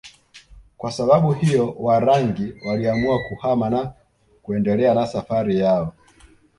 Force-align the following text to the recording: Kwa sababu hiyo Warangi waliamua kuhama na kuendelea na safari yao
Kwa 0.77 0.91
sababu 0.91 1.31
hiyo 1.33 1.75
Warangi 1.79 2.53
waliamua 2.65 3.19
kuhama 3.29 3.69
na 3.69 3.93
kuendelea 4.43 4.93
na 4.93 5.07
safari 5.07 5.59
yao 5.59 5.93